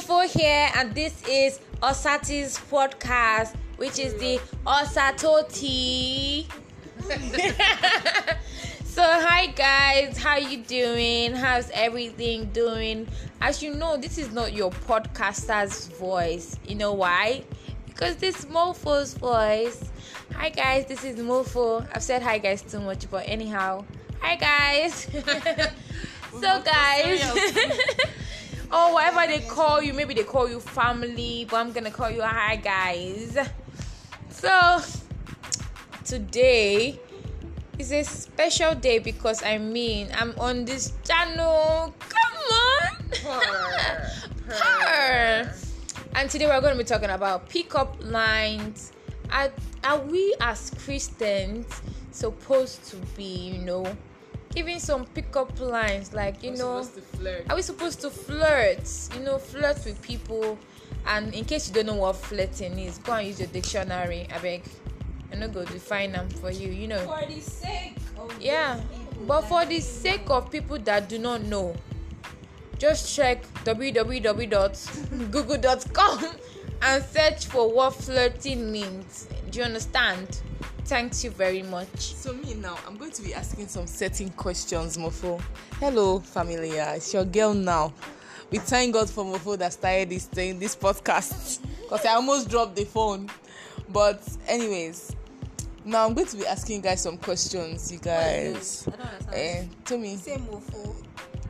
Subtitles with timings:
[0.00, 6.46] Mofo here, and this is Osato's podcast, which is the Osatoti.
[8.84, 11.34] so, hi guys, how you doing?
[11.34, 13.08] How's everything doing?
[13.42, 16.56] As you know, this is not your podcaster's voice.
[16.66, 17.44] You know why?
[17.84, 19.90] Because this Mofo's voice.
[20.34, 21.86] Hi guys, this is Mofo.
[21.94, 23.84] I've said hi guys too much, but anyhow,
[24.18, 25.08] hi guys.
[26.40, 28.06] so guys.
[28.72, 29.92] or whatever they call you.
[29.92, 33.36] Maybe they call you family, but I'm gonna call you hi guys.
[34.30, 34.80] So
[36.04, 36.98] today
[37.78, 41.94] is a special day because I mean I'm on this channel.
[42.08, 43.10] Come on.
[43.10, 44.10] Purr.
[44.48, 45.54] Purr.
[46.14, 48.92] And today we're going to be talking about pickup lines.
[49.30, 49.50] Are,
[49.84, 53.86] are we as Christians supposed to be, you know,
[54.54, 57.46] giving some pickup lines like you We're know supposed to flirt.
[57.48, 59.08] are we supposed to flirt?
[59.14, 60.58] You know flirt with people
[61.06, 64.38] and in case you don't know what flirting is go and use your dictionary i
[64.38, 64.62] beg.
[65.32, 66.98] I no go define them for you you know.
[67.06, 68.80] For the sake of yeah
[69.26, 70.36] but for the sake know.
[70.36, 71.74] of people that do not know
[72.78, 76.24] just check www.google.com
[76.82, 79.28] and search for what flirting means.
[79.50, 80.40] Do you understand
[80.84, 84.96] thanks you very much So me now, I'm going to be asking some certain questions,
[84.96, 85.40] Mofo.
[85.78, 86.94] Hello, familia.
[86.96, 87.92] It's your girl now.
[88.50, 92.74] We thank God for Mofo that started this thing, this podcast, because I almost dropped
[92.76, 93.30] the phone.
[93.88, 95.14] But anyways,
[95.84, 98.86] now I'm going to be asking you guys some questions, you guys.
[98.88, 99.34] I don't understand.
[99.34, 100.96] Eh, to me, Same mofo.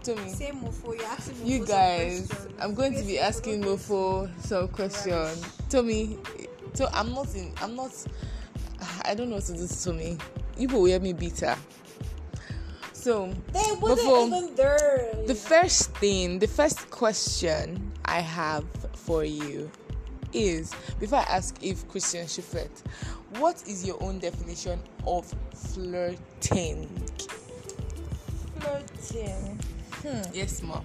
[0.04, 0.28] to me.
[0.30, 0.96] Same mofo.
[0.98, 2.54] You're asking mofo You guys, questions.
[2.60, 5.42] I'm going to be asking don't Mofo some questions.
[5.70, 6.18] Tommy,
[6.74, 7.52] so I'm not in.
[7.62, 7.92] I'm not.
[9.04, 10.18] I don't know what to do to me.
[10.56, 11.56] You will hear me bitter.
[12.92, 15.14] So They wasn't even there.
[15.26, 19.70] the first thing, the first question I have for you
[20.34, 22.70] is before I ask if Christian should flirt,
[23.38, 26.88] what is your own definition of flirting?
[28.58, 29.58] flirting
[30.02, 30.22] hmm.
[30.34, 30.84] Yes, ma'am.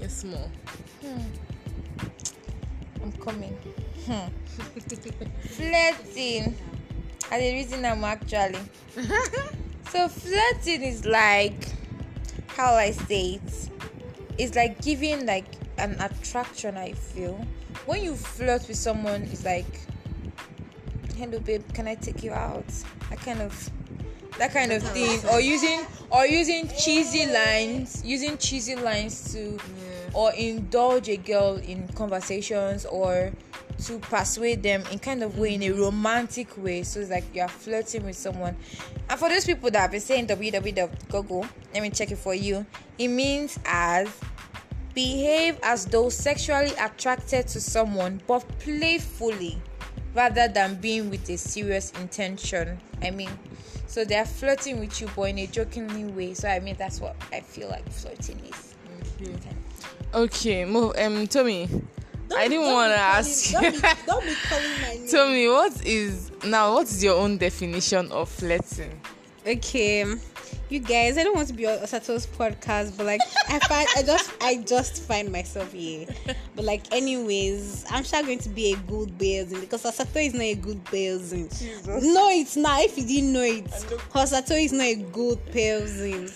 [0.00, 0.50] Yes, ma'am.
[3.02, 3.56] I'm coming.
[4.06, 4.28] Hmm.
[5.48, 6.56] flirting.
[7.32, 8.58] Are the reason I'm actually.
[9.90, 11.66] so flirting is like
[12.48, 13.68] how I say it.
[14.36, 15.46] It's like giving like
[15.78, 16.76] an attraction.
[16.76, 17.42] I feel
[17.86, 19.80] when you flirt with someone, it's like,
[21.16, 22.68] hello babe, can I take you out?
[23.08, 23.70] That kind of
[24.36, 29.58] that kind of thing, or using or using cheesy lines, using cheesy lines to
[30.12, 33.32] or indulge a girl in conversations or
[33.86, 36.82] to persuade them in kind of way in a romantic way.
[36.82, 38.56] So it's like you're flirting with someone.
[39.08, 42.66] And for those people that have been saying www.google let me check it for you.
[42.98, 44.08] It means as
[44.94, 49.58] behave as though sexually attracted to someone but playfully
[50.14, 52.78] rather than being with a serious intention.
[53.02, 53.30] I mean
[53.86, 56.34] so they're flirting with you but in a jokingly way.
[56.34, 58.72] So i mean that's what i feel like flirting is.
[60.14, 60.94] Okay, move.
[60.98, 61.68] um, Tommy.
[62.32, 63.70] Don't- I didn't want be to calling- ask Don't you.
[63.80, 65.08] be, don't be calling my name.
[65.08, 66.74] Tommy, what is now?
[66.74, 69.00] What is your own definition of flirting?
[69.44, 70.04] Okay,
[70.68, 74.02] you guys, I don't want to be on Osato's podcast, but like I find I
[74.04, 76.06] just I just find myself here.
[76.54, 80.42] But like anyways, I'm sure going to be a good person because Osato is not
[80.42, 81.48] a good person.
[81.86, 82.82] No, it's not.
[82.82, 83.64] If you didn't know it,
[84.14, 86.30] Osato is not a good person.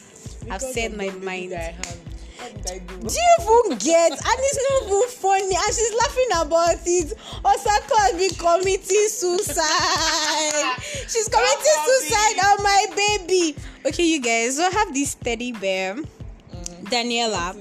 [0.51, 1.53] I've said my mind.
[2.47, 2.95] What did I do?
[2.95, 4.13] You even get?
[4.13, 5.55] And it's not even funny.
[5.57, 7.19] And she's laughing about it.
[7.43, 10.83] Osato has been committing suicide.
[11.09, 13.57] she's committing suicide on my baby.
[13.87, 14.57] Okay, you guys.
[14.57, 15.97] So I have this teddy bear,
[16.85, 17.55] Daniela,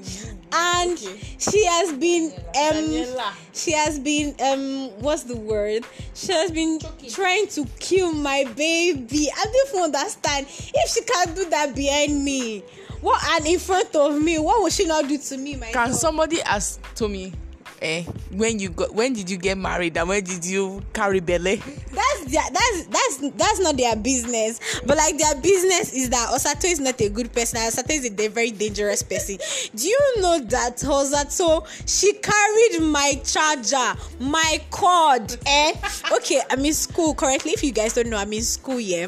[0.53, 1.19] and Okay.
[1.39, 2.43] she has been um.
[2.53, 3.33] Daniela.
[3.53, 4.89] She has been um.
[5.01, 5.83] What's the word?
[6.13, 6.79] She has been
[7.09, 9.29] trying to kill my baby.
[9.35, 12.63] I don't even understand if she can't do that behind me.
[13.05, 14.39] What and in front of me?
[14.39, 15.55] What will she not do to me?
[15.57, 17.33] My Can somebody ask Tommy?
[17.79, 21.57] Eh, when you got when did you get married and when did you carry belly?
[21.91, 26.63] that's their, that's that's that's not their business but like their business is that osato
[26.63, 29.37] is not a good person osato is a very dangerous person
[29.75, 35.73] do you know that osato she carried my charger my cord eh
[36.13, 39.07] okay i'm in school currently if you guys don't know i'm in school yeah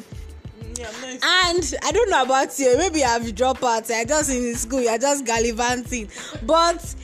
[0.79, 4.97] and i don't know about you maybe i've dropped out i just in school you're
[4.97, 6.09] just gallivanting
[6.43, 6.95] but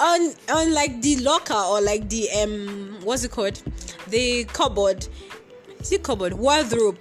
[0.00, 0.20] on
[0.50, 3.60] on like the locker or like the um what's it called
[4.08, 5.06] the cupboard
[5.80, 6.98] is it cupboard wardrobe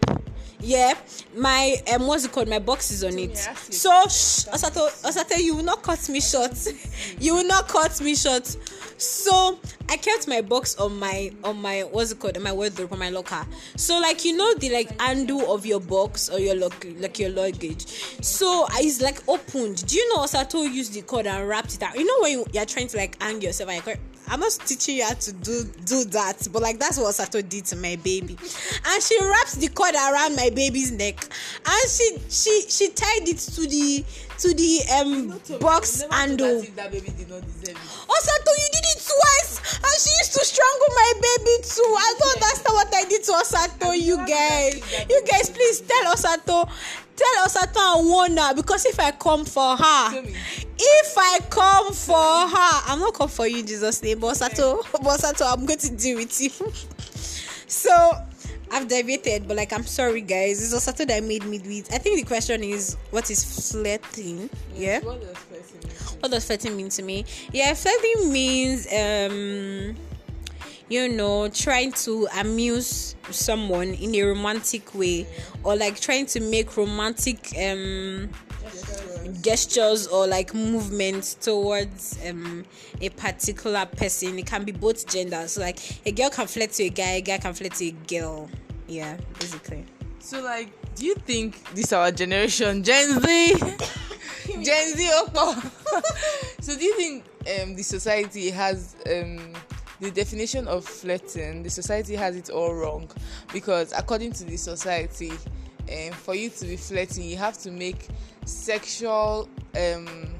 [0.63, 0.93] yeah,
[1.35, 2.47] my um, what's it called?
[2.47, 3.35] My box is on it.
[3.37, 6.21] So, as I asked you a So, shh, Osato, Osato, you will not cut me
[6.21, 6.55] short.
[7.19, 8.55] you will not cut me short.
[9.01, 9.57] So
[9.89, 12.37] I kept my box on my on my what's it called?
[12.37, 13.45] On my wardrobe on my locker.
[13.75, 17.31] So like you know the like handle of your box or your lock like your
[17.31, 17.87] luggage.
[18.23, 19.87] So it's like opened.
[19.87, 21.95] Do you know Osato used the cord and wrapped it out?
[21.97, 23.95] You know when you, you're trying to like hang yourself and you're
[24.31, 27.65] I'm not teaching you how to do do that, but like that's what Sato did
[27.65, 28.37] to my baby,
[28.85, 31.27] and she wrapped the cord around my baby's neck,
[31.65, 34.05] and she she she tied it to the
[34.41, 36.61] to the um box handle.
[36.61, 37.05] deserve it.
[38.09, 41.95] Osato, you did it twice, and she used to strangle my baby too.
[41.97, 43.99] I don't understand what I did to Osato.
[43.99, 46.69] You guys, you guys, please tell Osato,
[47.15, 52.15] tell Osato and warn her because if I come for her, if I come for
[52.15, 55.95] her, I'm not come for you Jesus' name, but Osato, but Osato, I'm going to
[55.95, 56.49] deal with you.
[57.67, 57.91] so
[58.71, 60.63] I've deviated, but like I'm sorry, guys.
[60.63, 61.69] It's Osato that I made me do.
[61.91, 64.49] I think the question is, what is flirting?
[64.73, 65.01] Yeah.
[65.01, 65.91] What does person mean?
[66.21, 69.95] what does flirting mean to me yeah flirting means um
[70.87, 75.25] you know trying to amuse someone in a romantic way
[75.63, 78.29] or like trying to make romantic um
[79.41, 82.63] gestures or like movements towards um
[82.99, 84.37] a particular person.
[84.39, 85.53] It can be both genders.
[85.53, 87.91] So like a girl can flirt to a guy a guy can flirt to a
[87.91, 88.49] girl.
[88.87, 89.85] Yeah basically.
[90.19, 93.53] So like, do you think this our generation, Gen Z,
[94.45, 96.61] Gen Z, Opo?
[96.61, 97.25] so do you think
[97.59, 99.53] um the society has um
[99.99, 101.63] the definition of flirting?
[101.63, 103.09] The society has it all wrong?
[103.51, 105.31] Because according to the society,
[105.91, 108.07] um, for you to be flirting, you have to make
[108.45, 110.35] sexual um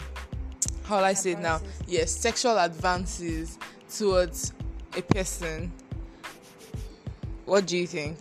[0.83, 1.62] how will I say it now?
[1.88, 3.57] Yes, sexual advances
[3.89, 4.51] towards
[4.98, 5.71] a person.
[7.45, 8.18] What do you think?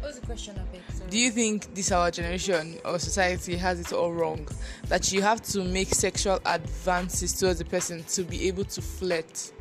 [0.00, 1.10] What's the question of it?
[1.10, 4.48] Do you think this our generation or society has it all wrong?
[4.88, 9.52] That you have to make sexual advances towards a person to be able to flirt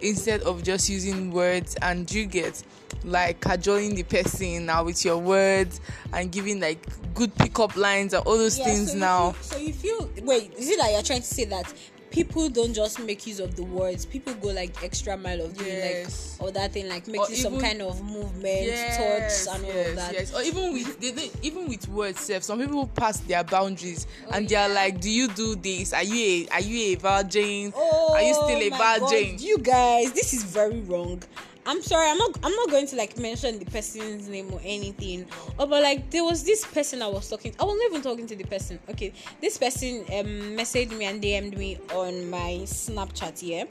[0.00, 2.62] instead of just using words and you get
[3.04, 5.80] like cajoling the person now with your words
[6.12, 6.78] and giving like
[7.14, 9.32] good pickup lines and all those things so now.
[9.32, 11.72] feel- so you feel wait, is it that you're trying to say that
[12.10, 15.68] people don't just make use of the words, people go like extra mile of doing
[15.68, 16.36] Yes.
[16.38, 19.96] like or that thing, like making some kind of movement, touch and all yes, of
[19.96, 20.12] that.
[20.12, 20.34] Yes.
[20.34, 24.30] Or even with they, don't- even with words, self, some people pass their boundaries Oh,
[24.32, 25.92] and they are like, "Do you do this?
[25.92, 27.72] Are you a are you a virgin?
[27.76, 31.20] Oh, are you still a oh my virgin?" God, you guys, this is very wrong.
[31.66, 35.26] I'm sorry, I'm not I'm not going to like mention the person's name or anything.
[35.58, 37.54] Oh, but like there was this person I was talking.
[37.58, 38.78] I was not even talking to the person.
[38.90, 43.66] Okay, this person um messaged me and DM'd me on my Snapchat here,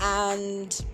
[0.00, 0.84] and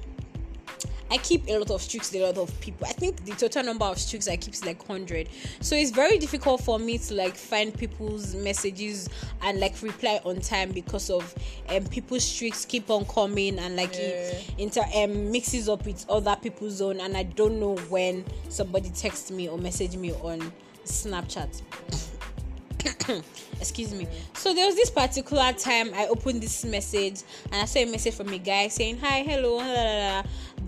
[1.11, 2.87] I keep a lot of streaks, with a lot of people.
[2.87, 5.29] I think the total number of streaks I keep is like hundred.
[5.61, 9.09] So it's very difficult for me to like find people's messages
[9.43, 11.35] and like reply on time because of
[11.69, 16.37] um people's streaks keep on coming and like it inter um mixes up with other
[16.41, 20.53] people's own and I don't know when somebody texts me or message me on
[20.85, 21.63] Snapchat.
[23.61, 27.81] excuse me so there was this particular time i opened this message and i saw
[27.81, 29.59] a message from a guy saying hi hello.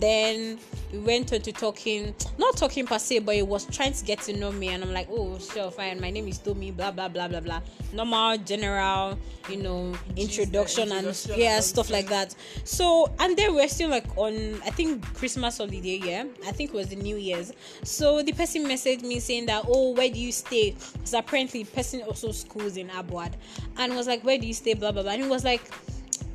[0.01, 0.59] Then
[0.91, 4.19] we went on to talking not talking per se but he was trying to get
[4.19, 4.69] to know me.
[4.69, 6.01] And i'm like oh sure fine.
[6.01, 7.61] My name is tommy blah blah blah blah blah.
[7.93, 9.17] Normal general
[9.49, 12.35] you know introduction and introduction yeah and stuff like that.
[12.63, 16.25] So and then we're still like on i think christmas holiday yeah?
[16.47, 17.53] I think it was the new year's.
[17.83, 20.75] So the person messaged me saying that oh where do you stay?
[20.93, 23.33] Because apparently the person also schools in abuad
[23.77, 24.73] and was like where do you stay?
[24.73, 25.13] Blah blah blah.
[25.13, 25.61] And he was like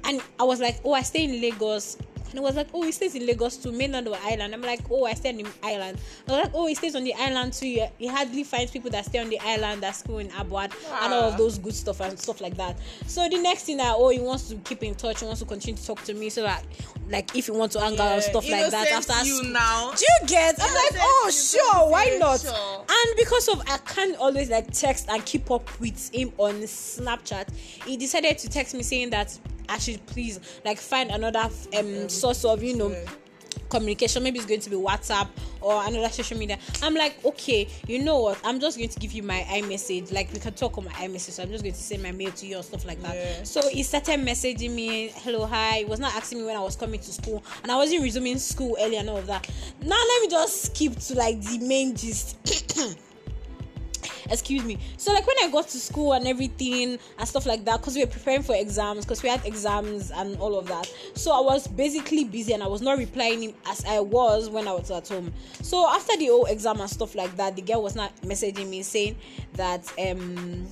[0.06, 2.92] and i was like oh i stay in lagos and it was like, oh, he
[2.92, 4.54] stays in Lagos too, mainland or island.
[4.54, 5.98] I'm like, oh, I stay on the island.
[6.28, 7.66] I was like, oh, he stays on the island too.
[7.98, 11.24] He- hardly finds people that stay on the island that school in Abuad and all
[11.30, 12.78] of those good stuff and stuff like that.
[13.06, 15.46] So the next thing that, oh, he wants to keep in touch, he wants to
[15.46, 16.64] continue to talk to me so that,
[17.08, 19.50] like, if he wants to hang out and stuff like that after you school.
[19.52, 19.92] now.
[19.94, 20.56] Do you get?
[20.60, 22.40] I'm like, oh, sure, why not?
[22.40, 22.84] sure.
[22.88, 27.48] And because of I can't always like text and keep up with him on Snapchat,
[27.84, 29.38] he decided to text me saying that
[29.68, 32.94] I should please like find another um source of you know
[33.68, 34.22] communication.
[34.22, 35.28] Maybe it's going to be WhatsApp
[35.60, 36.58] or another social media.
[36.82, 38.38] I'm like, okay, you know what?
[38.44, 40.12] I'm just going to give you my iMessage.
[40.12, 41.32] Like we can talk on my iMessage.
[41.32, 43.14] So I'm just going to send my mail to you or stuff like that.
[43.14, 43.42] Yeah.
[43.42, 45.78] So he started messaging me, hello, hi.
[45.78, 48.38] He was not asking me when I was coming to school, and I wasn't resuming
[48.38, 49.48] school early and all of that.
[49.82, 52.36] Now let me just skip to like the main gist.
[54.30, 54.78] excuse me.
[54.96, 58.04] So like when I got to school and everything and stuff like that, because we
[58.04, 60.92] were preparing for exams, because we had exams and all of that.
[61.14, 64.68] So I was basically busy and I was not replying him as I was when
[64.68, 65.32] I was at home.
[65.62, 68.82] So after the whole exam and stuff like that, the girl was not messaging me
[68.82, 69.16] saying
[69.54, 70.66] that um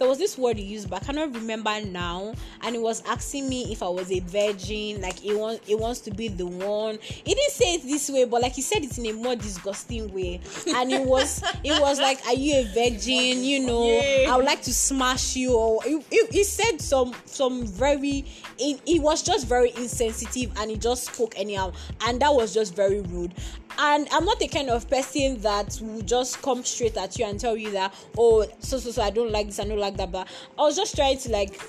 [0.00, 2.32] there was this word he used, but I cannot remember now.
[2.62, 6.00] And he was asking me if I was a virgin, like he wants he wants
[6.00, 6.98] to be the one.
[7.02, 10.12] He didn't say it this way, but like he said it in a more disgusting
[10.14, 10.40] way.
[10.74, 13.44] And it was it was like, Are you a virgin?
[13.44, 17.66] You know, I would like to smash you, or he, he, he said some some
[17.66, 18.24] very
[18.56, 21.72] he, he was just very insensitive and he just spoke anyhow,
[22.06, 23.34] and that was just very rude
[23.78, 27.40] and i'm not the kind of person that will just come straight at you and
[27.40, 30.10] tell you that oh so so so i don't like this i don't like that
[30.12, 30.26] but
[30.58, 31.60] i was just trying to like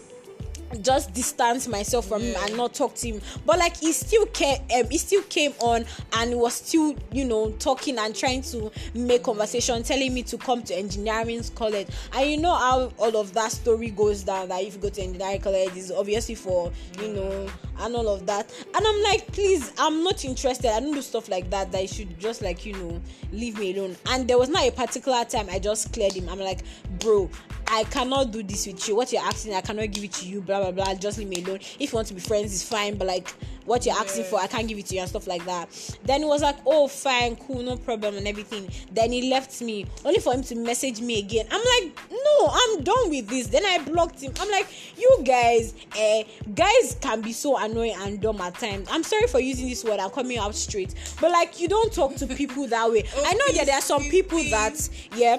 [0.81, 3.21] just distance myself from him and not talk to him.
[3.45, 7.51] But like he still came um, he still came on and was still you know
[7.51, 11.87] talking and trying to make conversation telling me to come to engineering college.
[12.13, 15.01] And you know how all of that story goes down that if you go to
[15.01, 17.47] engineering college is obviously for you know
[17.79, 18.51] and all of that.
[18.75, 20.71] And i'm like please i'm not interested.
[20.71, 23.01] I don't do stuff like that that you should just like you know
[23.31, 23.95] leave me alone.
[24.07, 26.29] And there was not a particular time i just cleared him.
[26.29, 26.61] I'm like
[26.99, 27.29] bro
[27.73, 28.97] I cannot do this with you.
[28.97, 30.41] What you're asking, I cannot give it to you.
[30.41, 30.93] Blah blah blah.
[30.95, 31.59] Just leave me alone.
[31.79, 32.97] If you want to be friends, it's fine.
[32.97, 33.33] But like,
[33.65, 35.69] what you're asking for, I can't give it to you and stuff like that.
[36.03, 38.69] Then he was like, "Oh, fine, cool, no problem," and everything.
[38.91, 41.47] Then he left me, only for him to message me again.
[41.51, 44.33] I'm like, "No, I'm done with this." Then I blocked him.
[44.39, 49.03] I'm like, "You guys, eh, guys can be so annoying and dumb at times." I'm
[49.03, 49.99] sorry for using this word.
[49.99, 53.03] I'm coming out straight, but like, you don't talk to people that way.
[53.25, 55.37] I know that there are some people that, yeah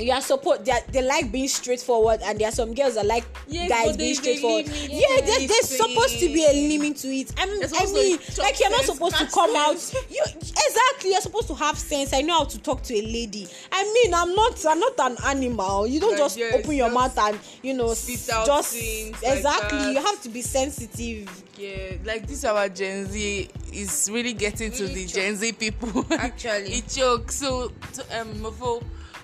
[0.00, 3.06] you are support they, are, they like being straightforward and there are some girls that
[3.06, 6.44] like Yes, guys being there's straightforward limit yeah to there, this there's supposed to be
[6.44, 9.54] a limit to it i mean There's i mean like you're not supposed to come
[9.56, 10.04] out sense.
[10.10, 13.46] you exactly you're supposed to have sense i know how to talk to a lady
[13.72, 16.90] i mean i'm not i'm not an animal you don't Like, just yes, open your
[16.90, 19.92] mouth and you know spit out just like exactly that.
[19.94, 21.28] you have to be sensitive
[21.58, 25.14] Yeah, like this our Gen Z is really getting to Really the choke.
[25.14, 26.06] Gen Z people.
[26.10, 26.72] Actually.
[26.80, 27.34] it chokes.
[27.36, 28.32] So, to, um,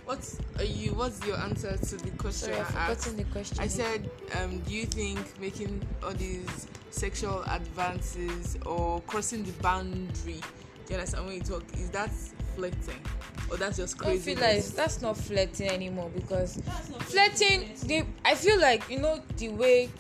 [0.06, 0.94] what's are you?
[0.94, 3.16] What's your answer to the question Sorry, I asked?
[3.16, 3.58] the question.
[3.60, 4.08] I said,
[4.40, 10.40] um, do you think making all these sexual advances or crossing the boundary,
[10.86, 12.10] do you understand when you talk, is that
[12.54, 13.00] flirting
[13.50, 14.34] or that's just I crazy?
[14.34, 16.56] feel like that's not flirting anymore because
[17.00, 19.90] flirting they I feel like you know the way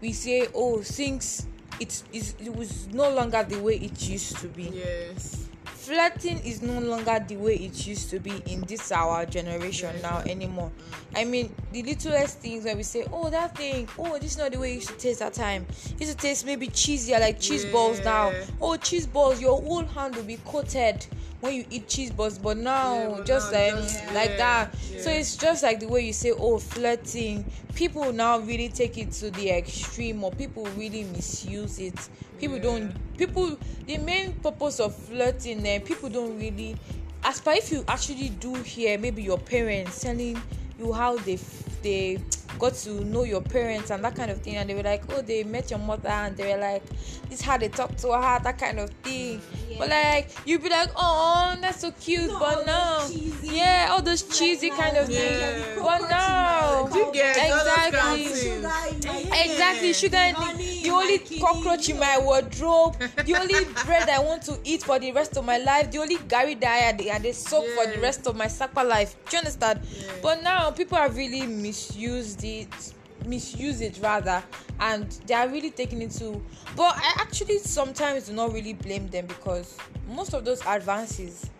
[0.00, 1.46] we say oh things
[1.78, 4.64] it is it was no longer the way it used to be.
[4.74, 5.48] yes.
[5.82, 10.18] Flirting is no longer the way it used to be in this our generation now
[10.26, 10.70] anymore.
[11.14, 13.88] I mean the littlest things when we say oh that thing.
[13.98, 15.66] Oh this is not the way you should taste that time.
[15.98, 18.30] It should taste maybe cheesier like cheese balls now.
[18.30, 18.44] Yeah.
[18.60, 21.04] oh cheese balls your whole hand will be coated
[21.42, 24.36] when you eat cheese balls but now Yeah, but just now um, just- like yeah,
[24.38, 24.76] that.
[25.00, 25.16] So yeah.
[25.18, 27.44] it's just like the way you say oh flirting.
[27.74, 31.98] People now really take it to the extreme or people really misuse it.
[32.38, 33.56] People don't people
[33.86, 36.76] the main purpose of flirting eh, people don't really
[37.24, 40.40] as per if you actually do hear maybe your parents telling
[40.78, 41.38] you how they
[41.82, 42.18] they
[42.58, 45.20] got to know your parents and that kind of thing and they were like oh
[45.22, 46.84] they met your mother and they were like
[47.28, 49.40] this is how they talk to her that kind of thing
[49.78, 53.88] but like you'd be like oh that's so cute No, but all no cheesy- yeah
[53.90, 55.18] all those cheesy kind of Yeah.
[55.20, 59.32] things but no Do you get all those exactly kind of things?
[59.44, 64.58] Exactly, sugar and the only cockroach in my wardrobe, the only bread I want to
[64.64, 67.64] eat for the rest of my life, the only Gary that I and they soak
[67.74, 69.16] for the rest of my supper life.
[69.28, 69.80] Do you understand?
[69.84, 70.12] Yeah.
[70.22, 72.94] But now people have really misused it,
[73.26, 74.42] misuse it rather,
[74.80, 76.42] and they are really taking it to.
[76.76, 79.76] But I actually sometimes do not really blame them because
[80.08, 81.50] most of those advances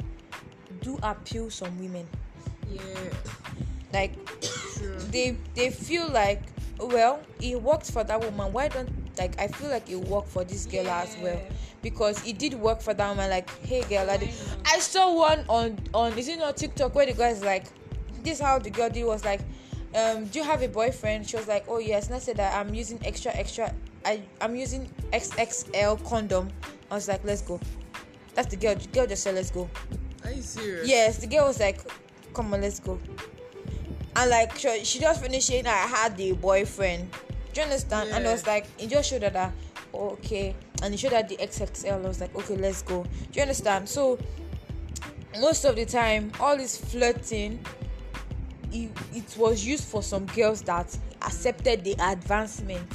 [0.80, 2.06] do appeal some women
[2.70, 2.80] Yeah.
[3.92, 4.12] like
[4.74, 4.98] True.
[5.10, 6.42] they they feel like
[6.80, 10.42] well it worked for that woman why don't like i feel like it worked for
[10.44, 11.40] this girl as well
[11.82, 14.28] because it did work for that woman like hey girl I.
[14.66, 17.66] I saw one on on is it not tiktok where the guy's like
[18.24, 19.40] this how the girl did was like
[19.94, 22.54] um do you have a boyfriend she was like oh yes and i said that
[22.54, 23.72] i'm using extra extra
[24.04, 26.48] i i'm using xxl condom
[26.90, 27.60] i was like let's go
[28.34, 29.68] that's the girl the girl just said let's go
[30.24, 30.88] Are you serious?
[30.88, 31.80] Yes, the girl was like,
[32.32, 32.98] "Come on, let's go."
[34.14, 37.10] And like, she, she just finished saying, "I had the boyfriend."
[37.52, 38.10] Do you understand?
[38.10, 39.52] And I was like, it just showed her that,
[39.92, 42.04] oh, okay, and it showed her the XXL.
[42.04, 43.02] I was like, okay, let's go.
[43.02, 43.88] Do you understand?
[43.88, 44.16] So
[45.40, 47.58] most of the time, all this flirting,
[48.72, 52.88] it, it was used for some girls that accepted the advancement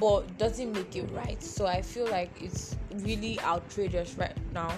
[0.00, 4.72] but doesn't make it right so i feel like it's really outrageous right now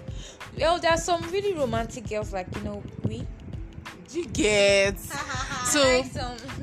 [0.59, 3.27] well there are some really romantic girls like you know we
[4.13, 4.97] You get.
[5.67, 6.05] So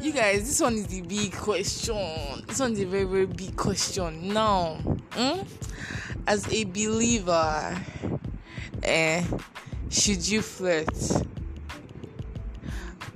[0.01, 2.41] you guys, this one is the big question.
[2.47, 4.33] This one is a very very big question.
[4.33, 4.75] Now,
[5.11, 5.41] hmm?
[6.25, 7.77] as a believer,
[8.81, 9.25] eh,
[9.89, 10.87] should you flirt?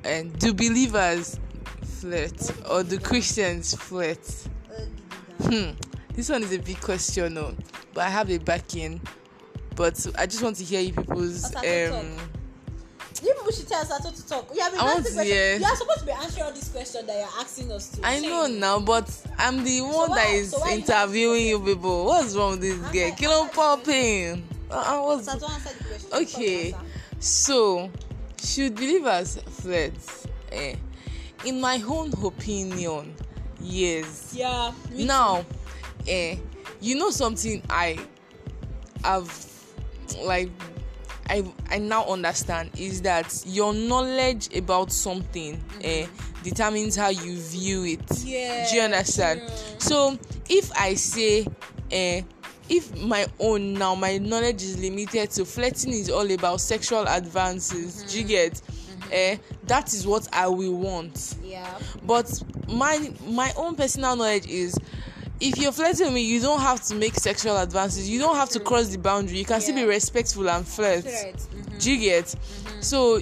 [0.07, 1.39] And do believers
[1.99, 4.19] flirt or do Christians flirt?
[5.41, 5.71] Hmm.
[6.13, 7.53] This one is a big question, no.
[7.93, 9.01] But I have a backing.
[9.75, 11.61] But I just want to hear you people's um
[13.23, 14.49] You people should tell us how to talk.
[14.55, 15.25] You have been I want to.
[15.25, 18.05] You are supposed to be answering all these questions that you're asking us to.
[18.05, 22.05] I know now, but I'm the one why- that is so interviewing you people.
[22.05, 23.01] What's wrong with this girl?
[23.03, 24.47] Answer- Kill on answer the popping.
[24.71, 26.13] Uh-uh, what's So I don't answer the question.
[26.13, 26.75] okay?
[27.19, 27.91] So,
[28.43, 29.93] should believers flirt?
[30.51, 30.75] Eh,
[31.45, 33.15] in my own opinion,
[33.61, 34.33] yes.
[34.35, 34.71] Yeah.
[34.91, 35.45] Now,
[36.07, 36.37] eh,
[36.81, 37.97] you know something I
[39.03, 39.29] have
[40.23, 40.49] like
[41.29, 46.07] I I now understand is that your knowledge about something eh
[46.43, 48.23] determines how you view it.
[48.23, 49.41] Yeah, Do you understand?
[49.41, 49.49] true.
[49.79, 50.17] So
[50.49, 51.45] if I say
[51.91, 52.21] eh
[52.69, 58.03] if my own now my knowledge is limited to flirting is all about sexual advances,
[58.03, 58.61] do you get?
[59.11, 61.35] Eh, that is what I will want.
[61.43, 61.77] Yeah.
[62.03, 62.29] but
[62.67, 64.77] my my own personal knowledge is
[65.39, 68.09] if you're flirting with me you don't have to make sexual advances.
[68.09, 69.37] You don't have to cross the boundary.
[69.37, 71.05] You can still be respectful and flirt.
[71.05, 71.35] Right.
[71.35, 71.81] Mhm.
[71.81, 72.35] do you get?
[72.81, 73.21] So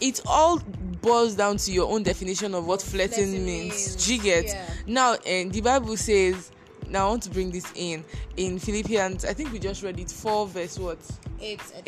[0.00, 0.58] it all
[1.02, 3.74] boils down to your own definition of what flirting, flirting means.
[3.74, 4.44] means, do you get?
[4.46, 4.66] Yeah.
[4.86, 6.50] now and the bible says
[6.88, 8.04] now i want to bring this in
[8.36, 10.98] in philippians i think we just read it 4 verse what?
[11.40, 11.60] Eight.
[11.60, 11.82] Think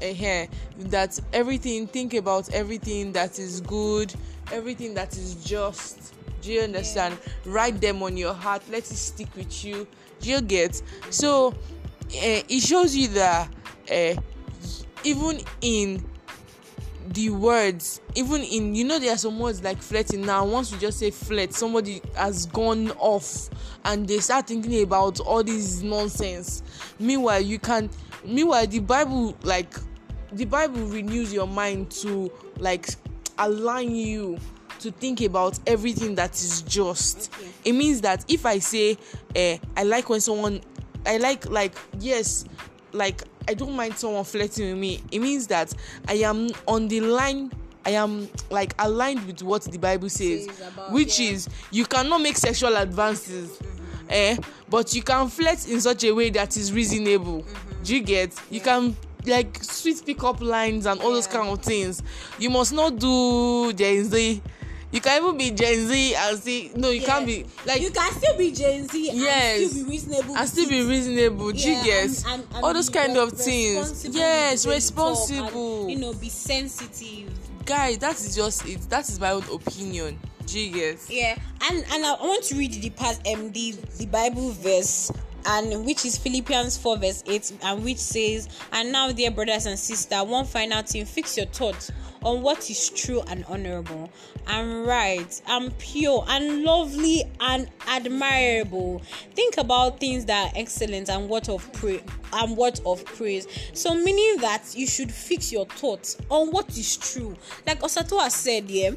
[0.00, 0.48] eight.
[0.50, 0.52] Uh
[0.88, 4.12] that everything think about everything that is good
[4.52, 6.14] everything that is just.
[6.42, 7.18] Do you understand?
[7.44, 8.62] Write them on your heart.
[8.70, 9.86] Let it stick with you.
[10.20, 10.80] Do you get?
[11.10, 11.54] So uh,
[12.10, 13.48] it shows you that
[13.90, 14.14] uh,
[15.04, 16.04] even in
[17.08, 20.24] the words even in you know there are some words like flirting.
[20.24, 23.48] Now once you just say flirt somebody has gone off
[23.84, 26.62] and they start thinking about all this nonsense.
[26.98, 27.90] Meanwhile you can
[28.24, 29.72] meanwhile the bible like
[30.32, 32.88] the bible renews your mind to like
[33.38, 34.38] align you
[34.80, 37.32] to think about everything that is just.
[37.34, 37.48] Okay.
[37.66, 38.98] it means that if i say
[39.34, 40.60] eh, i like when someone
[41.06, 42.44] i like like yes
[42.92, 45.00] like i don't mind someone flirting with me.
[45.12, 45.72] It means that
[46.08, 47.52] i am on the line
[47.84, 51.30] i am like aligned with what the bible says about- which yeah.
[51.32, 53.58] is you cannot make sexual advances
[54.08, 54.36] eh
[54.68, 57.44] but you can flirt in such a way that is reasonable.
[57.84, 58.34] Do you get?
[58.50, 61.32] You can like sweet pick up lines and all those Yeah.
[61.34, 62.02] kind of things.
[62.38, 64.42] You must not do gen z
[64.92, 67.06] you can even be gen z and say no you Yeah.
[67.06, 69.60] can't be like you can still be Gen Z Yes.
[69.60, 70.36] and still be reasonable.
[70.36, 74.16] and still be reasonable Yeah, get and- and- and all those kind of things responsible
[74.16, 77.30] yes talk and, responsible you know, be sensitive.
[77.64, 81.34] guy that is just it that is my own opinion do you get Yeah,
[81.68, 85.10] and and I want to read the part um the the Bible verse
[85.46, 89.78] and which is Philippians 4 verse 8 and which says and now dear brothers and
[89.78, 91.90] sisters one final thing fix your thoughts
[92.26, 94.10] on what is true and honorable
[94.48, 99.00] and right and pure and lovely and admirable.
[99.34, 103.46] Think about things that are excellent and what of praise and what of praise.
[103.72, 107.36] So meaning that you should fix your thoughts on what is true.
[107.66, 108.90] Like osato has said yeah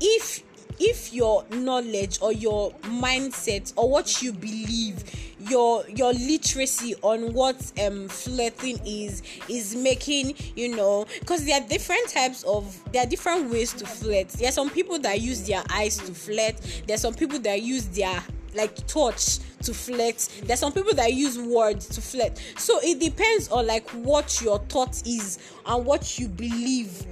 [0.00, 0.42] if
[0.80, 5.04] if your knowledge or your mindset or what you believe
[5.48, 11.68] your your literacy on what um flirting is is making you know because there are
[11.68, 14.28] different types of there are different ways to flirt.
[14.28, 16.56] There are some people that use their eyes to flirt.
[16.86, 18.22] There are some people that use their
[18.54, 20.28] like touch to flirt.
[20.44, 22.38] There's some people that use words to flirt.
[22.56, 27.06] So it depends on like what your thought is and what you believe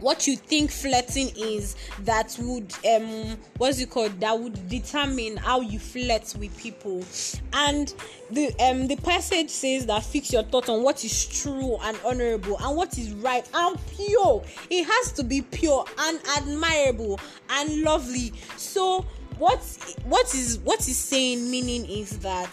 [0.00, 4.18] what you think flirting is that would um what's it called?
[4.20, 7.04] That would determine how you flirt with people.
[7.52, 7.92] And
[8.30, 12.56] the um the passage says that fix your thought on what is true and honorable
[12.60, 14.42] and what is right and pure.
[14.70, 18.32] It has to be pure and admirable and lovely.
[18.56, 19.04] So
[19.38, 19.60] what
[20.04, 22.50] what is what is saying meaning is that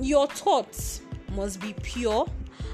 [0.00, 1.00] your thoughts
[1.34, 2.26] must be pure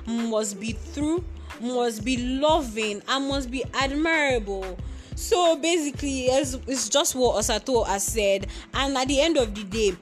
[0.06, 1.24] must be true
[1.60, 4.78] must be loving and must be admirable.
[5.14, 8.46] So basically it's, it's just what osato has said.
[8.74, 9.96] And at the end of the day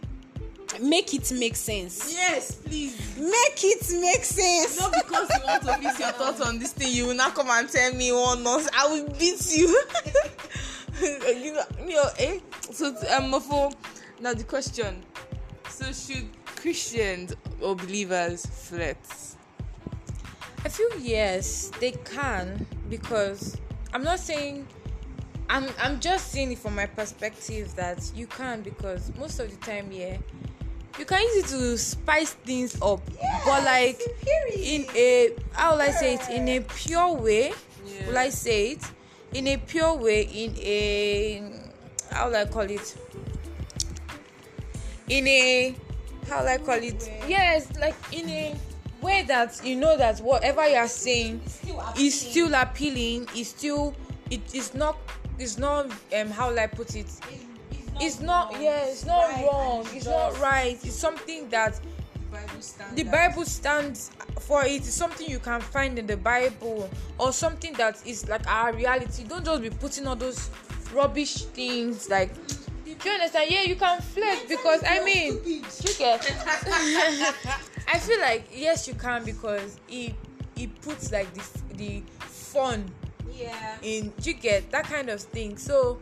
[0.80, 2.12] make it make sense.
[2.12, 2.96] Yes please.
[3.16, 4.78] Make it make sense.
[4.78, 7.48] Not because you want to fix your thoughts on this thing you will not come
[7.50, 8.70] and tell me one nonsense.
[8.76, 9.82] I will beat you.
[11.00, 12.40] You know, you know eh?
[12.72, 13.70] So um for
[14.20, 15.04] now the question.
[15.68, 18.96] So should christians or believers flirt
[20.64, 23.56] I feel yes, they can because
[23.92, 24.66] I'm not saying
[25.48, 29.56] I'm I'm just seeing it from my perspective that you can because most of the
[29.64, 30.18] time, yeah,
[30.98, 33.00] you can use it to spice things up,
[33.46, 34.00] but like
[34.56, 37.52] in a how will I say it in a pure way?
[37.86, 38.08] Yeah.
[38.08, 38.84] Will I say it
[39.32, 40.22] in a pure way?
[40.22, 41.52] In a
[42.10, 42.96] how will I call it?
[45.08, 45.74] In a
[46.28, 47.10] how will I call it?
[47.26, 48.56] Yes, like in a
[49.00, 51.40] way that you know that whatever you are saying
[51.98, 53.28] is still appealing.
[53.37, 53.94] Is still
[54.30, 54.98] it is not
[55.38, 57.06] it's not um how will I put it?
[58.00, 59.87] It's not yeah, it's not wrong.
[59.92, 60.78] It's not right.
[60.84, 61.80] It's something that
[62.94, 64.72] the Bible stands for it.
[64.72, 69.24] It's something you can find in the Bible or something that is like our reality.
[69.24, 70.50] Don't just be putting all those
[70.92, 72.32] rubbish things like.
[72.84, 73.50] Do you understand?
[73.50, 75.62] Yeah, you can flirt because I mean, you
[75.98, 76.24] get.
[77.90, 80.14] I feel like yes, you can because it
[80.57, 81.42] it puts like the
[81.74, 82.90] the fun
[83.33, 83.77] Yeah.
[83.83, 85.57] in you get that kind of thing?
[85.57, 85.98] So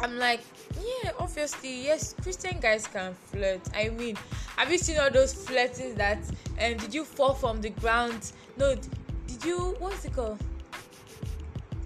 [0.00, 0.40] i'm like
[0.74, 3.60] yeah obviously yes christian guys can flirt.
[3.74, 4.16] I mean
[4.56, 6.18] have you seen all those flirting that
[6.60, 8.32] um did you fall from the ground?
[8.56, 10.38] No did you what's it called?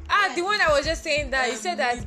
[0.09, 1.99] Ah the one i was just saying that you said that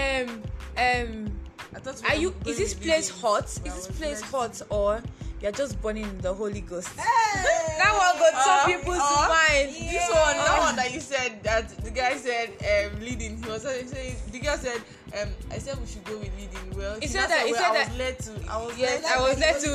[0.00, 0.42] um
[0.76, 1.32] um
[1.74, 3.44] I thought we are you is this place hot?
[3.44, 5.00] Is this place hot or
[5.42, 6.88] you're just burning in the holy ghost.
[6.96, 9.74] That one go Uh, turn people's uh, mind.
[9.74, 13.42] This one, that one that you said that the guy said um, leading.
[13.42, 14.80] He was saying the girl said
[15.20, 16.76] um, I said we should go with leading.
[16.78, 18.30] Well, He said that- he said I that- was led to.
[18.50, 19.68] I was yes led i was led to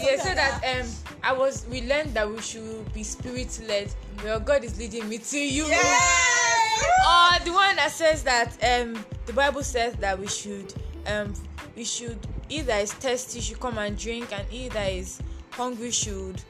[0.00, 0.86] yeah so like that um
[1.22, 3.92] i was we learned that we should be spirit led
[4.24, 5.64] well god is leading me to you.
[5.64, 10.72] Or the one that says that um the bible says that we should
[11.06, 11.34] um
[11.76, 12.18] we should
[12.48, 16.42] he that is thirsty should come and drink and he that is hungry should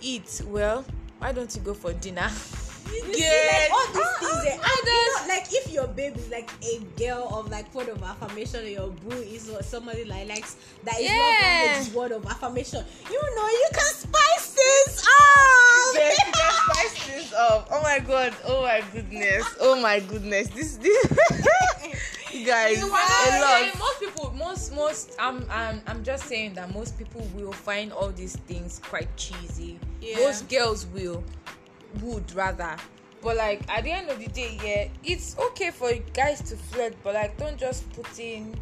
[0.00, 0.42] eat.
[0.46, 0.84] Well
[1.18, 2.28] why don't you go for dinner
[2.94, 4.46] You see, Get- like all these things.
[4.46, 7.72] eh, all and you know, like if your babe is like a girl of like
[7.74, 11.16] word of affirmation, or your boo is somebody like likes that is Yeah.
[11.16, 12.84] not language is word of affirmation.
[13.10, 15.94] You know, you can spice things up.
[15.94, 17.68] Yes, you can spice this up.
[17.70, 18.34] Oh my god.
[18.46, 19.44] Oh my goodness.
[19.60, 20.48] Oh my goodness.
[20.48, 21.06] This this.
[22.32, 23.78] you guys, a lot.
[23.78, 28.08] most people most most I'm, I'm i'm just saying that most people will find all
[28.10, 30.16] these things quite cheesy Yeah.
[30.18, 31.22] most girls will
[32.02, 32.76] would rather
[33.22, 36.94] but like at the end of the day yeah it's okay for guys to flirt
[37.02, 38.54] but like don't just put in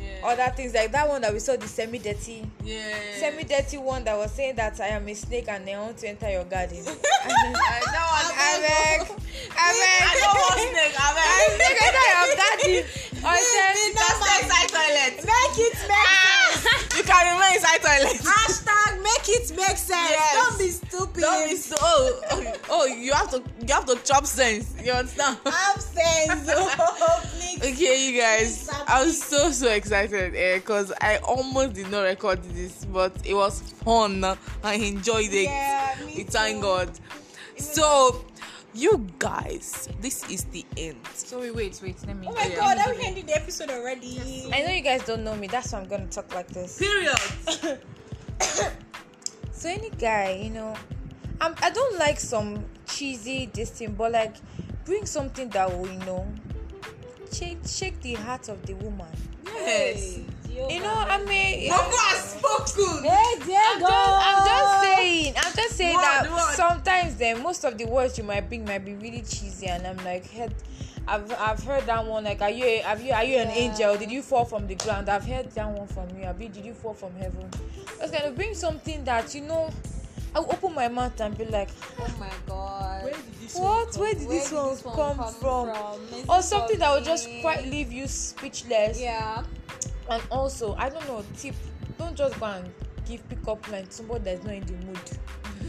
[0.00, 0.22] Yeah.
[0.30, 2.94] other things like that one that we saw the semi dirty yeah.
[3.18, 6.08] semi dirty one that was saying that i am a snake and they want to
[6.08, 8.30] enter your garden that one.
[8.30, 9.00] abeg
[9.54, 10.94] I abeg don't want snake.
[10.98, 12.74] I i snake enter your garden
[13.26, 15.14] or say Just stay inside toilet.
[15.26, 16.08] Make it make
[16.54, 16.94] sense.
[16.98, 18.18] You can remain inside toilet.
[19.28, 20.10] Hashtag make it make sense.
[20.10, 20.34] Yes.
[20.48, 21.20] Don't be stupid.
[21.20, 21.76] Don't be so.
[21.80, 23.42] Oh, oh, oh, you have to.
[23.66, 24.74] You have to chop sense.
[24.82, 25.38] You understand?
[25.44, 26.50] Have sense.
[27.00, 27.58] Oh, please.
[27.74, 32.42] Okay, you guys, I was so so excited eh, because I almost did not record
[32.44, 34.24] this, but it was fun.
[34.24, 35.44] I enjoyed it.
[35.44, 36.62] Yeah, me we thank too.
[36.62, 36.90] God.
[37.56, 38.24] So,
[38.74, 40.98] you guys, this is the end.
[41.14, 42.56] so wait wait wait let me Oh my Yeah.
[42.56, 44.48] god, are we ending the episode already?
[44.52, 45.46] I know you guys don't know me.
[45.48, 46.78] That's why I'm gonna talk like this.
[46.78, 47.80] Period.
[49.58, 50.72] So any guy, you know,
[51.40, 54.36] I'm, I don't like some cheesy this thing, but like
[54.84, 56.32] bring something that will, you know,
[57.32, 59.08] shake shake the heart of the woman.
[59.44, 60.20] Yes.
[60.48, 63.02] You know, I mean, has spoken.
[63.02, 66.54] Hey, I'm just, I'm just saying, I'm just saying Word, that word.
[66.54, 69.96] sometimes then most of the words you might bring might be really cheesy, and I'm
[70.04, 70.54] like, head.
[71.08, 73.54] I've, I've heard that one like are you a, have you are you an Yeah.
[73.56, 73.96] angel?
[73.96, 75.08] Did you fall from the ground?
[75.08, 76.24] I've heard that one from you.
[76.26, 77.48] Abi did you fall from heaven?
[77.98, 79.70] Kind of bring something that you know
[80.34, 83.04] I will open my mouth and be like Oh my god.
[83.04, 83.96] Where did this what?
[83.96, 86.28] where did Where this did one this one come, come from, from?
[86.28, 89.00] Or this something that will just quite leave you speechless.
[89.00, 89.42] Yeah.
[90.10, 91.54] and also i don't know tip
[91.98, 92.70] don't just go and
[93.06, 95.10] give pickup line to somebody that's not in the mood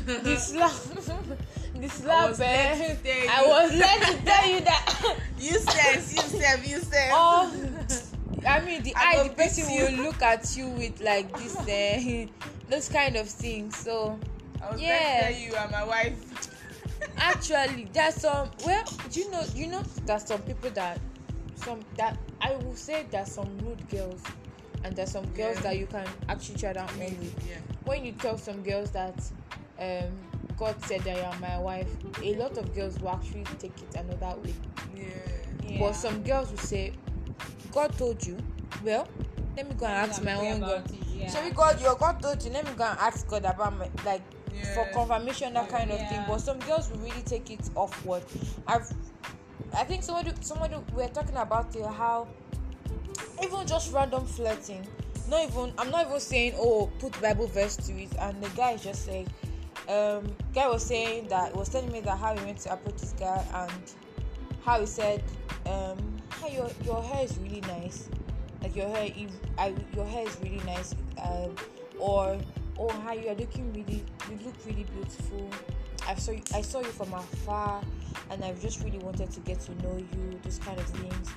[1.81, 3.49] the slap the slap was led to tell i you.
[3.49, 7.09] was led to tell you that Useless, useless, useless.
[7.11, 7.51] oh
[8.47, 9.83] i mean the I eye the person you.
[9.85, 12.25] will look at you with like this uh,
[12.69, 14.19] those kind of things so
[14.61, 15.29] I was yeah.
[15.29, 16.49] you are my wife.
[17.17, 20.99] actually there's some well do you know you know there's some people that
[21.55, 24.21] some that i will say there's some rude girls
[24.83, 25.61] and there's some girls Yeah.
[25.63, 27.55] that you can actually try that on with Yeah.
[27.85, 29.19] when you tell some girls that
[29.79, 30.11] um
[30.57, 31.89] god said that you're my wife
[32.23, 34.53] a lot of girls will actually take it another way
[34.95, 35.79] Yeah.
[35.79, 36.93] but some girls will say
[37.71, 38.37] god told you
[38.83, 39.07] well
[39.55, 41.27] let me go and ask my own god Yeah.
[41.27, 42.49] Sorry, God, your God told you.
[42.51, 44.21] Let me go and ask God about my like
[44.73, 46.23] for confirmation, that kind of thing.
[46.27, 48.23] But some girls will really take it offward.
[48.65, 48.89] I've
[49.75, 52.27] I think somebody somebody we are talking about it, how
[53.43, 54.87] even just random flirting.
[55.29, 58.71] Not even I'm not even saying oh put Bible verse to it, and the guy
[58.71, 59.27] is just saying.
[59.89, 63.15] Um, guy was saying that was telling me that how he went to approach this
[63.19, 63.83] guy and
[64.63, 65.23] how he said,
[65.65, 65.97] um,
[66.29, 68.07] "Hi, your your hair is really nice.
[68.61, 71.55] Like your hair, you, I, your hair is really nice." Um,
[71.97, 72.37] or,
[72.77, 75.49] "Oh, hi, you are looking really, you look really beautiful.
[76.07, 77.81] I saw you, I saw you from afar,
[78.29, 80.39] and I've just really wanted to get to know you.
[80.43, 81.29] Those kind of things."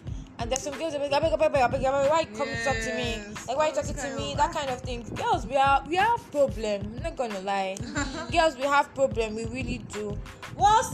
[0.42, 2.74] And there's some girls that be like, "Abeg, abeg, abeg, abeg, why you come talk
[2.80, 3.22] to me?
[3.46, 4.32] Like, why you talking to me?
[4.32, 5.02] of- That kind of thing.
[5.14, 6.94] Girls, we are, we have problem.
[6.96, 7.76] I'm not gonna lie.
[8.32, 9.36] girls, we have problem.
[9.36, 10.18] We really do.
[10.56, 10.84] What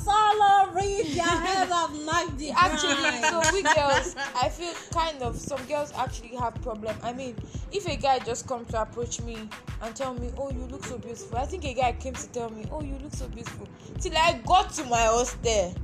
[0.74, 5.60] read your head of knock the actually so we girls i feel kind of some
[5.66, 7.34] girls actually have problem i mean
[7.72, 9.36] if a guy just come to approach me
[9.82, 12.50] and tell me oh you look so beautiful i think a guy came to tell
[12.50, 13.66] me oh you look so beautiful
[14.00, 15.74] till i got to my hostel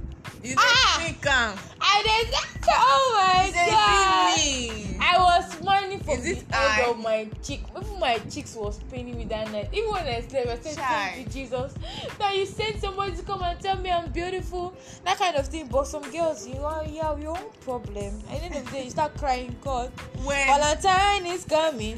[0.44, 0.96] You Ah!
[1.00, 1.57] think am.
[1.80, 2.37] i dey
[2.68, 4.96] oh my You god me.
[5.00, 6.83] I was smiling from Is the I?
[6.90, 7.62] of my cheek.
[7.76, 9.70] Even my cheeks was paining me that night.
[9.72, 10.76] Even when I slept, I said.
[10.76, 11.72] Thank you, Jesus.
[12.18, 14.74] That you sent somebody to come and tell me I'm beautiful.
[15.04, 15.66] That kind of thing.
[15.68, 18.20] But some girls, you are you have your own problem.
[18.30, 19.90] At the end of the day, you start crying, God.
[20.24, 21.96] When Valentine is coming.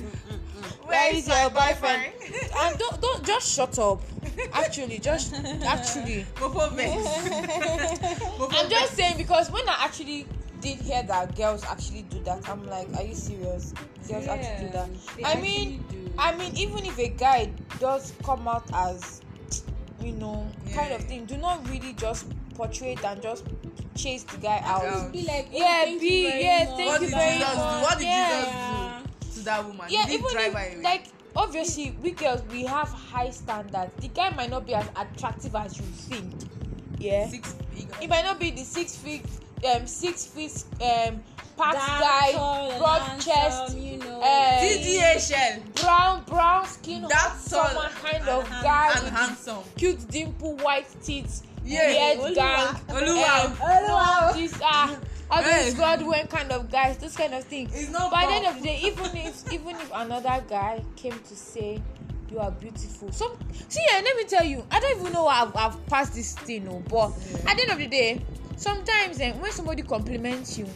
[0.84, 2.12] where is your boyfriend?
[2.60, 4.02] and don't don't just shut up.
[4.52, 5.32] Actually, just
[5.64, 6.26] actually.
[6.36, 6.94] Mofo vex.
[8.40, 10.26] I'm just saying because when I actually
[10.60, 13.72] did hear that girls actually do that, I'm like, are you serious?
[14.08, 14.88] Girls actually do that.
[15.24, 16.10] I mean, do.
[16.18, 19.20] I mean, even if a guy does come out as,
[20.00, 21.06] you know, kind of Yeah.
[21.08, 23.44] thing, do not really just portray it and just
[23.94, 24.84] chase the guy out.
[24.84, 25.12] out.
[25.12, 26.76] be like, oh, Yeah, thank be- you very yeah, much.
[26.76, 27.44] thank What you did very do?
[27.44, 27.82] much.
[27.82, 29.02] What did Yeah.
[29.10, 29.86] Jesus do to that woman?
[29.90, 30.80] Yeah, even drive if, away?
[30.82, 33.92] like obviously we girls we have high standards.
[34.00, 36.32] The guy might not be as attractive as you think.
[36.98, 37.28] Yeah.
[37.28, 37.94] six figure.
[38.00, 39.24] He might not be the six feet,
[39.74, 41.22] um, six feet, um,
[41.56, 42.32] Dark guy,
[42.78, 44.20] broad handsome, chest, you know.
[44.20, 49.62] uh, TDHL brown, brown skin, That summer kind and of hand- guy and with handsome.
[49.76, 51.86] cute dimple, white teeth, Yeah.
[52.14, 52.34] beard Oluwa.
[52.34, 53.44] gang, Oluwa.
[53.46, 54.34] um, Oluwa.
[54.34, 54.98] these are
[55.30, 55.64] all Hey.
[55.64, 57.74] those Godwin kind of guys, those kind of things.
[57.74, 61.18] It's not By the end of the day, even if even if another guy came
[61.18, 61.80] to say
[62.30, 63.36] you are beautiful, some
[63.68, 66.34] see, yeah, let me tell you, I don't even know why I've, I've passed this
[66.34, 67.10] thing, no, but
[67.46, 68.20] at the end of the day,
[68.56, 70.66] sometimes eh, when somebody compliments you,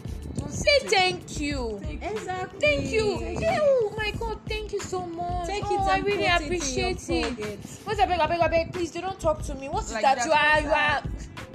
[0.51, 1.81] say thank you.
[2.03, 2.61] Exactly.
[2.61, 3.19] Thank you.
[3.19, 5.47] Say, oh my God, thank you so much.
[5.47, 7.37] Take oh, it I and really put appreciate it in your it.
[7.63, 7.81] pocket.
[7.85, 9.69] What's I beg, I beg, I beg, please, they don't talk to me.
[9.69, 10.19] What is Like that?
[10.19, 11.03] that, You are, you are,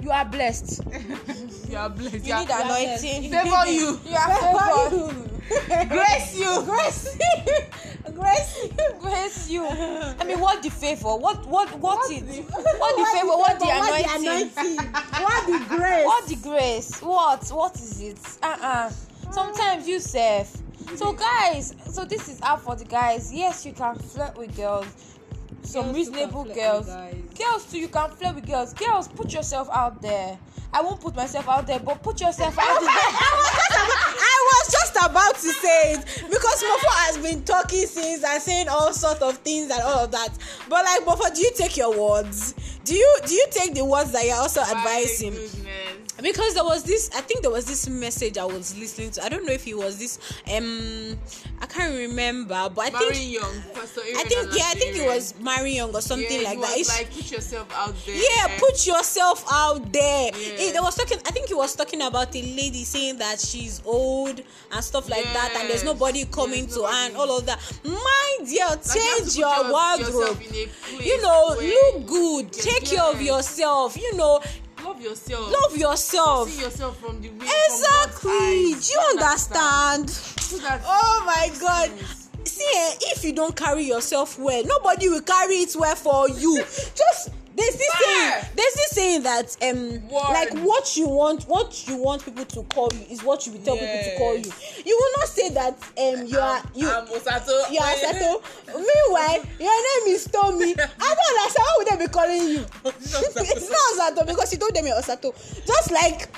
[0.02, 0.82] you are blessed.
[1.68, 2.24] You are blessed.
[2.24, 3.30] You need anointing.
[3.30, 3.98] Favor you.
[4.06, 5.88] You are favored.
[5.88, 6.62] Grace you.
[6.64, 7.18] Grace.
[8.14, 8.68] Grace.
[9.00, 9.66] Grace you.
[9.66, 11.16] I mean, what the favor?
[11.16, 12.24] What what what it?
[12.24, 13.36] the- What the favor?
[13.36, 14.54] What the What anointing?
[14.54, 14.92] the anointing?
[15.24, 16.04] What the grace?
[16.04, 17.02] What the grace?
[17.02, 18.18] What what is it?
[18.42, 18.90] Uh uh
[19.30, 20.48] Sometimes you serve.
[20.94, 23.32] So guys, so this is out for the guys.
[23.32, 24.86] Yes, you can flirt with girls.
[25.62, 26.86] Some Girls reasonable girls.
[26.86, 28.72] Girls too, you can flirt with girls.
[28.72, 30.38] Girls, put yourself out there.
[30.72, 32.88] I won't put myself out there, but put yourself out there.
[32.90, 38.68] I was just about to say it because Mofo has been talking since and saying
[38.68, 40.30] all sorts of things and all of that.
[40.68, 42.54] But like Mofo, do you take your words?
[42.84, 45.34] Do you do you take the words that you're also advising?
[46.18, 49.24] My because there was this i think there was this message i was listening to.
[49.24, 50.18] I don't know if it was this
[50.54, 51.18] um
[51.60, 55.06] i can't remember but i Mary think Young, Pastor i think yeah i think it
[55.06, 56.76] was Mary Young or something yeah, like that.
[56.76, 58.16] was It's- like put yourself out there.
[58.16, 60.30] yeah put yourself out there.
[60.34, 60.68] Yeah.
[60.68, 63.82] Eh, there was talking i think he was talking about a lady saying that she's
[63.84, 64.40] old
[64.72, 65.84] and stuff like that and there's Yes.
[65.84, 67.60] nobody coming There's to her and all of that.
[67.84, 70.40] Mind dear Like, you change to your wardrobe.
[71.00, 72.56] you know look good.
[72.56, 73.26] you take care of yes.
[73.58, 73.96] yourself.
[73.98, 74.40] You know
[74.86, 75.52] Love yourself.
[75.52, 76.48] love yourself.
[76.48, 77.46] See yourself from the way.
[77.66, 78.74] exactly.
[78.74, 80.08] do you understand?
[80.62, 81.90] that oh my god.
[82.46, 86.58] See eh, if you don't carry yourself well nobody will carry it well for you.
[86.94, 88.50] Just there's this saying Fair.
[88.54, 90.32] there's this saying that um Word.
[90.32, 93.60] like what you want what you want people to call you is what you will
[93.60, 94.52] tell people to call you.
[94.84, 97.70] You will not say that um you are you I'm Osato.
[97.72, 102.12] you are Sato meanwhile your name is Tommy I don't understand why would they be
[102.12, 102.64] calling you?
[102.84, 105.32] It's not Osato because you told them you're Osato.
[105.66, 106.28] Just like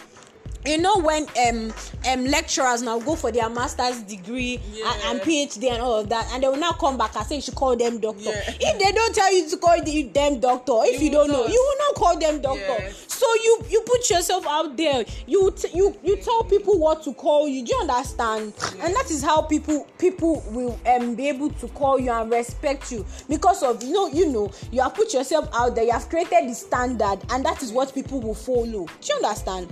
[0.66, 1.73] you know when um
[2.11, 6.29] um lecturers now go for their master's degree and, and phd and all of that
[6.33, 8.25] and they will now come back and say you should call them doctor.
[8.25, 8.42] Yeah.
[8.61, 11.75] if they don't tell you to call them doctor if You you, don't know you
[11.79, 12.59] will not call them doctor.
[12.61, 13.05] Yes.
[13.09, 15.05] so you you put yourself out there.
[15.27, 17.64] You t- you you tell people what to call you.
[17.64, 18.53] Do you understand?
[18.81, 22.90] And that is how people people will um be able to call you and respect
[22.92, 23.05] you.
[23.29, 25.85] Because of you know you know you have put yourself out there.
[25.85, 28.87] You have created the standard and that is what people will follow.
[28.87, 29.68] Do you understand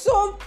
[0.00, 0.38] So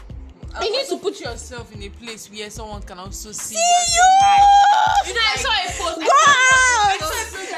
[0.64, 3.62] you need to put yourself in a place where someone can also see, see you.
[3.94, 5.10] you.
[5.10, 6.00] You know, I saw a post.
[6.02, 6.98] Go out.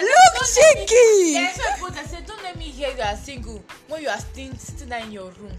[0.03, 1.39] Look cheeky.
[1.39, 4.09] Yeah, so I put I said, don't let me hear you are single when you
[4.09, 5.53] are still sitting there in your room.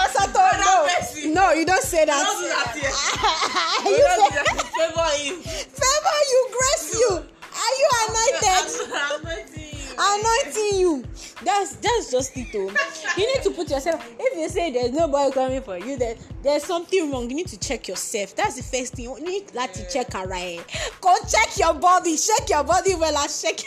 [0.00, 2.24] Osato, no, no, you don't say that.
[2.24, 2.72] Don't do that
[3.84, 4.48] you say, that.
[4.72, 5.42] Favor him.
[5.42, 7.10] favor you, grace you.
[7.54, 9.53] Are you anointed?
[9.98, 11.04] Anointing you.
[11.44, 12.72] that's that's just it oh.
[13.16, 16.16] You need to put yourself if you say there's no boy coming for you then
[16.42, 17.28] there's something wrong.
[17.30, 18.34] You need to check yourself.
[18.36, 19.06] That's the first thing.
[19.06, 20.60] You need láti check ara ẹ.
[21.00, 22.16] Go check your body.
[22.16, 23.60] Shake your body well and shake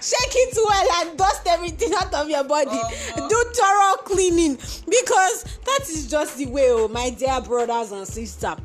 [0.00, 2.70] shake it well and dust everything out of your body.
[2.70, 3.28] Omo.
[3.28, 4.56] do thorough cleaning.
[4.88, 8.56] Because that is just the way oh my dear brothers and sisters.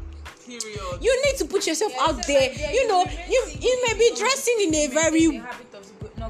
[0.45, 0.79] Period.
[1.01, 2.51] you need to put yourself Yeah, out there.
[2.53, 5.43] yeah, you know you you may be dressing in a very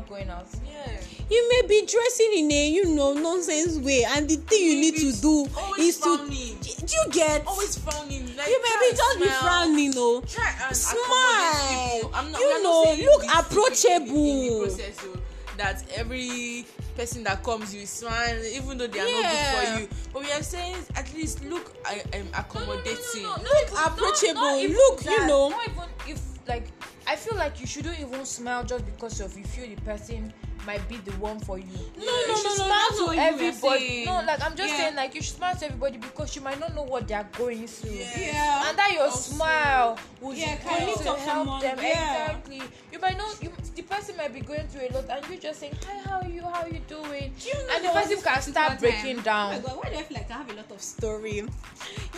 [0.08, 0.48] not going out.
[0.66, 1.00] Yeah.
[1.30, 4.96] you may be dressing in a you know nonsense way and the thing you need
[4.96, 5.48] to do
[5.80, 6.58] is to frowning.
[6.62, 8.26] do you get Always frowning.
[8.38, 9.42] Like, you may be just be smile.
[9.42, 12.12] frowning o Try and smile people.
[12.14, 15.18] I'm not, you not know saying look this in In approachable process, so
[15.58, 16.66] that every
[16.96, 19.32] person that comes you smile even though they are not Yeah.
[19.32, 23.38] good for you but we are saying at least look I am accommodating No, no,
[23.38, 25.28] no, no, Look not- approachable, not even look, you that.
[25.28, 25.50] know.
[25.50, 26.68] Not even if like
[27.08, 30.34] I feel like you shouldn't even smile just because of you feel the person
[30.66, 31.66] might be the one for you.
[31.98, 34.04] no you no should no smile that's to everybody.
[34.06, 34.78] No, like I'm just Yeah.
[34.78, 37.28] saying, like you should smile to everybody because you might not know what they are
[37.38, 37.92] going through.
[37.92, 38.18] Yes.
[38.18, 38.68] Yeah.
[38.70, 41.62] And that your Also- smile will Yeah, to talk help someone?
[41.62, 41.78] them.
[41.82, 42.24] Yeah.
[42.32, 42.62] Exactly.
[42.92, 45.60] You might know you the person might be going through a lot and you just
[45.62, 46.42] saying, Hi, how are you?
[46.42, 47.34] How are you doing?
[47.40, 49.54] Do you know and the person can start time- breaking down.
[49.54, 51.46] Oh my god, why do I feel like I have a lot of story?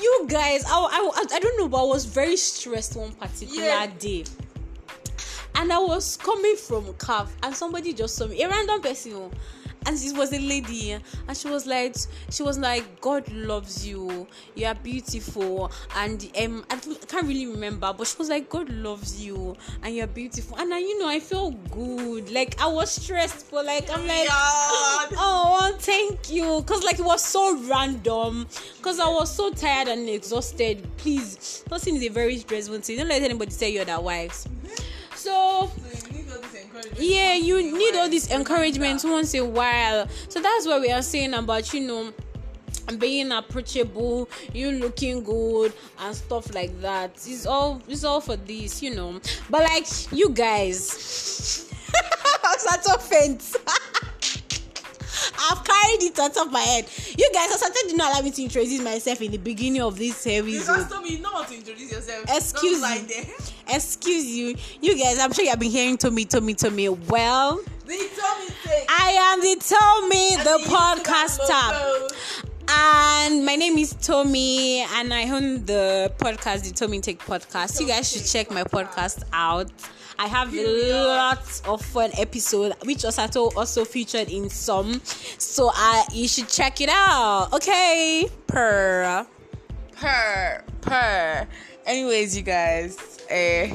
[0.02, 3.86] You guys, I, I, I don't know, but I was very stressed one particular Yeah.
[4.00, 4.24] day.
[5.56, 9.32] And I was coming from calf, and somebody just saw me, a random person, oh,
[9.86, 11.96] and she was a lady, and she was like,
[12.30, 17.94] she was like, God loves you, you are beautiful, and um, I can't really remember,
[17.98, 21.20] but she was like, God loves you, and you're beautiful, and I, you know, I
[21.20, 26.62] felt good, like I was stressed, but like I'm like, oh thank you.
[26.62, 28.48] Because like it was so random.
[28.78, 30.88] Because i was so tired and exhausted.
[30.98, 32.98] Please person is a very stressful thing.
[32.98, 34.48] Don't let anybody tell you otherwise
[35.20, 37.00] so So you need all this encouragement.
[37.00, 40.08] yeah you Once in a need all this encouragement once in a while.
[40.30, 42.14] So that's what we are saying about you know
[42.98, 47.12] being approachable you looking good and stuff like that.
[47.28, 49.20] It's all it's all for this you know.
[49.50, 51.70] But like you guys
[52.44, 53.56] Osato faint
[55.40, 56.86] I've carried it on top of my head.
[57.18, 60.18] You guys, Osato did not allow me to introduce myself in the beginning of this
[60.18, 60.60] series.
[60.60, 62.26] Because told me, you know how to introduce yourself.
[62.30, 63.34] Excuse Don't me.
[63.70, 65.20] Excuse you, you guys.
[65.20, 66.90] I'm sure you have been hearing Tommy, Tommy, Tommy.
[66.90, 68.86] Well, told me say.
[68.90, 72.46] I am the Tommy, and the they used to have podcaster.
[72.72, 77.80] And my name is Tommy, and I own the podcast, the Tommy Take Podcast.
[77.80, 79.72] You guys should check my podcast out.
[80.20, 85.00] I have lots of fun episodes, which Osato also featured in some.
[85.38, 87.54] So uh, you should check it out.
[87.54, 89.26] Okay, per.
[89.96, 91.48] Per, per.
[91.86, 92.98] Anyways, you guys.
[93.30, 93.74] Eh,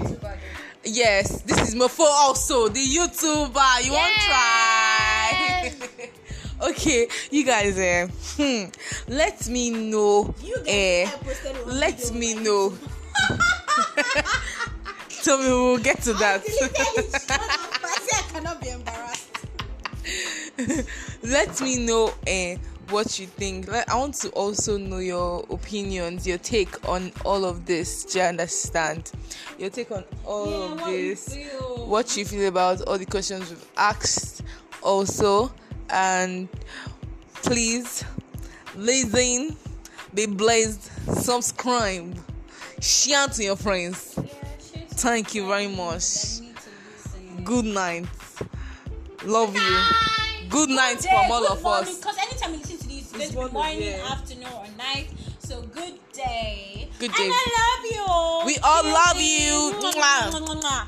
[0.85, 3.87] yes, this is Mofo also, the YouTuber.
[3.87, 5.73] You want try?
[6.69, 7.79] okay, you guys.
[7.79, 8.65] Eh, hmm,
[9.09, 10.35] let me know.
[10.67, 11.11] Eh,
[11.69, 12.75] let me know.
[15.25, 16.43] Tell me, we'll get to that.
[17.31, 19.31] I cannot be embarrassed.
[21.23, 22.59] let me know eh,
[22.91, 23.67] what you think.
[23.69, 28.05] Like, I want to also know your opinions, your take on all of this.
[28.05, 29.13] Do you understand?
[29.59, 31.35] Your take on all of this.
[31.75, 34.43] What you feel about all the questions we've asked,
[34.83, 35.51] also,
[35.89, 36.51] and
[37.37, 38.05] please
[38.77, 39.57] listen,
[40.13, 40.83] be blessed,
[41.23, 42.15] subscribe,
[42.83, 44.19] share to your friends.
[44.97, 46.41] Thank you very much.
[47.45, 48.07] Good night.
[49.25, 49.79] Love you.
[50.49, 51.99] Good night from all of us.
[51.99, 54.13] Because anytime you listen to this, it's It's morning, morning, yeah.
[54.13, 55.09] afternoon, or night.
[55.41, 56.89] So good day.
[56.99, 57.25] Good day.
[57.25, 57.33] And.
[57.35, 58.47] I love you.
[58.47, 59.75] We all love you.
[59.81, 60.87] Mwah, mwah.